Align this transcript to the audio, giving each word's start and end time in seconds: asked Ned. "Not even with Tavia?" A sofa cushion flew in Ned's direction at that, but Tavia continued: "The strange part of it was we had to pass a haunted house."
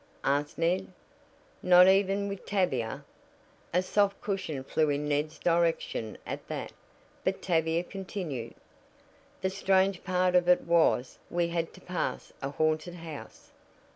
asked 0.23 0.57
Ned. 0.57 0.87
"Not 1.61 1.87
even 1.87 2.27
with 2.27 2.43
Tavia?" 2.47 3.05
A 3.71 3.83
sofa 3.83 4.15
cushion 4.19 4.63
flew 4.63 4.89
in 4.89 5.07
Ned's 5.07 5.37
direction 5.37 6.17
at 6.25 6.47
that, 6.47 6.71
but 7.23 7.39
Tavia 7.39 7.83
continued: 7.83 8.55
"The 9.41 9.51
strange 9.51 10.03
part 10.03 10.33
of 10.33 10.49
it 10.49 10.61
was 10.61 11.19
we 11.29 11.49
had 11.49 11.71
to 11.75 11.81
pass 11.81 12.33
a 12.41 12.49
haunted 12.49 12.95
house." 12.95 13.51